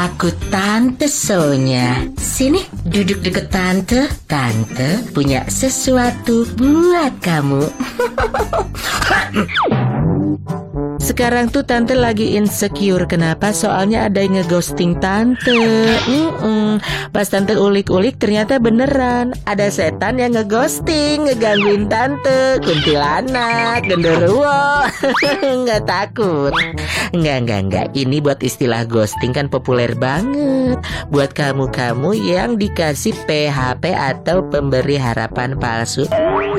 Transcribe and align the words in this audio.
Aku 0.00 0.32
Tante 0.48 1.12
Sonya. 1.12 2.08
Sini, 2.16 2.64
duduk 2.88 3.20
deket 3.20 3.52
Tante. 3.52 4.08
Tante 4.24 5.04
punya 5.12 5.44
sesuatu 5.44 6.48
buat 6.56 7.20
kamu. 7.20 7.68
Sekarang 11.10 11.50
tuh 11.50 11.66
tante 11.66 11.98
lagi 11.98 12.38
insecure. 12.38 13.02
Kenapa? 13.10 13.50
Soalnya 13.50 14.06
ada 14.06 14.22
yang 14.22 14.38
ngeghosting 14.38 14.94
tante. 15.02 15.58
Mm-mm. 16.06 16.78
Pas 17.10 17.26
tante 17.26 17.58
ulik-ulik 17.58 18.22
ternyata 18.22 18.62
beneran. 18.62 19.34
Ada 19.42 19.74
setan 19.74 20.22
yang 20.22 20.38
ngeghosting 20.38 21.26
Ngegangguin 21.26 21.90
tante. 21.90 22.62
Kuntilanak 22.62 23.90
Genderuwo. 23.90 24.86
Nggak 25.66 25.82
takut. 25.90 26.54
Nggak, 27.10 27.38
nggak, 27.42 27.60
nggak. 27.66 27.86
Ini 27.98 28.22
buat 28.22 28.38
istilah 28.46 28.86
ghosting 28.86 29.34
kan 29.34 29.50
populer 29.50 29.90
banget. 29.98 30.78
Buat 31.10 31.34
kamu-kamu 31.34 32.14
yang 32.22 32.54
dikasih 32.54 33.18
PHP 33.26 33.82
atau 33.98 34.46
pemberi 34.46 34.94
harapan 34.94 35.58
palsu 35.58 36.06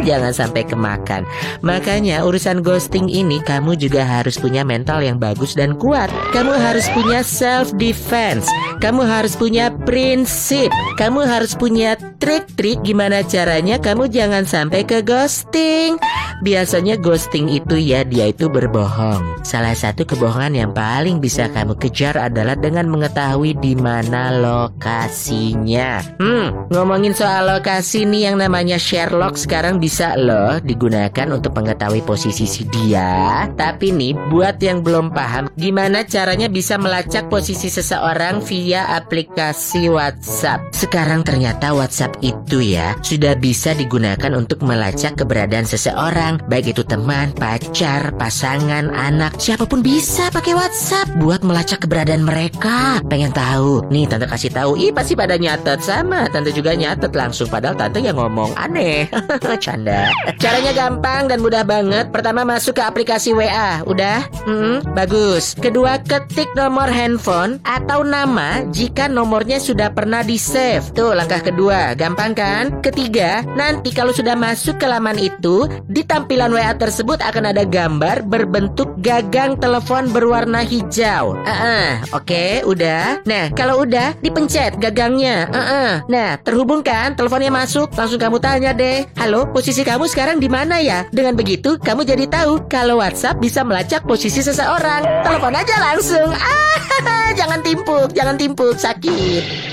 Jangan 0.01 0.33
sampai 0.33 0.65
kemakan 0.65 1.23
Makanya 1.61 2.23
urusan 2.23 2.63
ghosting 2.63 3.11
ini 3.11 3.43
kamu 3.43 3.75
juga 3.75 4.07
harus 4.07 4.39
punya 4.39 4.63
mental 4.63 5.03
yang 5.03 5.19
bagus 5.19 5.53
dan 5.53 5.75
kuat. 5.77 6.07
Kamu 6.31 6.53
harus 6.55 6.87
punya 6.95 7.21
self 7.21 7.75
defense. 7.75 8.47
Kamu 8.79 9.03
harus 9.03 9.35
punya 9.35 9.69
prinsip. 9.85 10.71
Kamu 10.97 11.25
harus 11.27 11.53
punya 11.53 11.99
trik-trik 12.21 12.81
gimana 12.85 13.25
caranya 13.25 13.81
kamu 13.81 14.07
jangan 14.09 14.45
sampai 14.45 14.85
ke 14.87 15.03
ghosting. 15.03 15.97
Biasanya 16.41 16.97
ghosting 16.97 17.53
itu 17.53 17.77
ya 17.77 18.01
dia 18.01 18.33
itu 18.33 18.49
berbohong. 18.49 19.45
Salah 19.45 19.77
satu 19.77 20.07
kebohongan 20.07 20.57
yang 20.57 20.71
paling 20.73 21.21
bisa 21.21 21.49
kamu 21.53 21.77
kejar 21.77 22.17
adalah 22.17 22.57
dengan 22.57 22.89
mengetahui 22.89 23.57
di 23.61 23.77
mana 23.77 24.33
lokasinya. 24.33 26.01
Hmm, 26.17 26.69
ngomongin 26.73 27.13
soal 27.13 27.45
lokasi 27.45 28.09
nih 28.09 28.33
yang 28.33 28.37
namanya 28.41 28.81
Sherlock 28.81 29.37
sekarang 29.37 29.77
bisa 29.77 29.90
loh 30.15 30.63
digunakan 30.63 31.27
untuk 31.35 31.51
mengetahui 31.51 32.01
posisi 32.07 32.47
si 32.47 32.63
dia. 32.71 33.45
Tapi 33.51 33.91
nih 33.91 34.15
buat 34.31 34.57
yang 34.63 34.79
belum 34.79 35.11
paham 35.11 35.51
gimana 35.59 36.07
caranya 36.07 36.47
bisa 36.47 36.79
melacak 36.79 37.27
posisi 37.27 37.67
seseorang 37.67 38.39
via 38.45 38.87
aplikasi 38.95 39.91
WhatsApp. 39.91 40.71
Sekarang 40.71 41.27
ternyata 41.27 41.75
WhatsApp 41.75 42.15
itu 42.23 42.63
ya 42.63 42.95
sudah 43.03 43.35
bisa 43.35 43.75
digunakan 43.75 44.31
untuk 44.31 44.63
melacak 44.63 45.19
keberadaan 45.19 45.67
seseorang, 45.67 46.39
baik 46.47 46.71
itu 46.71 46.87
teman, 46.87 47.35
pacar, 47.35 48.15
pasangan, 48.15 48.89
anak, 48.95 49.35
siapa 49.37 49.67
pun 49.67 49.83
bisa 49.83 50.31
pakai 50.31 50.55
WhatsApp 50.55 51.11
buat 51.19 51.43
melacak 51.43 51.83
keberadaan 51.83 52.23
mereka. 52.23 53.03
Pengen 53.11 53.35
tahu? 53.35 53.83
Nih 53.91 54.07
tante 54.07 54.29
kasih 54.29 54.53
tahu. 54.53 54.79
Ih 54.79 54.93
pasti 54.95 55.17
pada 55.17 55.35
nyatet 55.35 55.83
sama. 55.83 56.29
Tante 56.31 56.55
juga 56.55 56.77
nyatet 56.77 57.11
langsung 57.11 57.51
padahal 57.51 57.75
tante 57.75 57.99
yang 57.99 58.15
ngomong 58.15 58.55
aneh. 58.55 59.09
Canda. 59.81 60.13
Caranya 60.37 60.71
gampang 60.77 61.25
dan 61.25 61.41
mudah 61.41 61.65
banget. 61.65 62.13
Pertama 62.13 62.45
masuk 62.45 62.77
ke 62.77 62.83
aplikasi 62.85 63.33
WA. 63.33 63.81
Udah? 63.89 64.29
Hmm, 64.45 64.85
bagus. 64.93 65.57
Kedua 65.57 65.97
ketik 66.05 66.53
nomor 66.53 66.85
handphone 66.85 67.57
atau 67.65 68.05
nama 68.05 68.61
jika 68.69 69.09
nomornya 69.09 69.57
sudah 69.57 69.89
pernah 69.89 70.21
di 70.21 70.37
save. 70.37 70.93
Tuh 70.93 71.17
langkah 71.17 71.41
kedua. 71.41 71.97
Gampang 71.97 72.37
kan? 72.37 72.77
Ketiga, 72.85 73.41
nanti 73.57 73.89
kalau 73.89 74.13
sudah 74.13 74.37
masuk 74.37 74.77
ke 74.77 74.85
laman 74.85 75.17
itu, 75.17 75.65
di 75.89 76.05
tampilan 76.05 76.53
WA 76.53 76.77
tersebut 76.77 77.17
akan 77.17 77.49
ada 77.49 77.65
gambar 77.65 78.21
berbentuk 78.29 78.93
gagang 79.01 79.57
telepon 79.57 80.13
berwarna 80.13 80.61
hijau. 80.61 81.33
Ah, 81.41 81.49
uh 81.49 81.89
oke, 82.13 82.29
okay, 82.29 82.61
udah. 82.69 83.25
Nah, 83.25 83.49
kalau 83.57 83.81
udah 83.81 84.13
dipencet 84.21 84.77
gagangnya. 84.77 85.49
Uh 85.49 85.57
-uh. 85.57 85.91
Nah, 86.05 86.37
terhubung 86.45 86.85
kan? 86.85 87.17
Teleponnya 87.17 87.49
masuk, 87.49 87.89
langsung 87.97 88.21
kamu 88.21 88.37
tanya 88.37 88.77
deh. 88.77 89.09
Halo, 89.17 89.49
posisi 89.61 89.85
kamu 89.85 90.09
sekarang 90.09 90.41
di 90.41 90.49
mana 90.49 90.81
ya? 90.81 91.05
Dengan 91.13 91.37
begitu, 91.37 91.77
kamu 91.77 92.01
jadi 92.01 92.25
tahu 92.25 92.65
kalau 92.65 92.97
WhatsApp 92.97 93.37
bisa 93.37 93.61
melacak 93.61 94.01
posisi 94.09 94.41
seseorang. 94.41 95.05
Telepon 95.21 95.53
aja 95.53 95.77
langsung. 95.77 96.33
Ah, 96.33 97.29
jangan 97.39 97.61
timpuk, 97.61 98.09
jangan 98.09 98.41
timpuk, 98.41 98.73
sakit. 98.81 99.70